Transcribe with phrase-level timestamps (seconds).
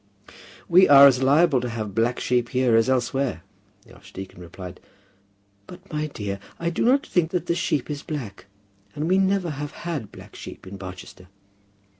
[0.67, 3.43] "We are as liable to have black sheep here as elsewhere,"
[3.85, 4.79] the archdeacon replied.
[5.67, 8.47] "But, my dear, I do not think that the sheep is black;
[8.95, 11.27] and we never have had black sheep in Barchester."